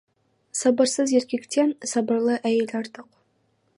Сабырсыз 0.59 1.13
еркектен 1.19 1.69
сабырлы 1.91 2.39
әйел 2.51 2.75
артық. 2.81 3.13